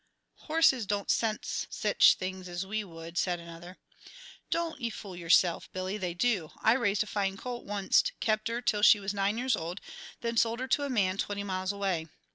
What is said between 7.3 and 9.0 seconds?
colt onct, kept her till she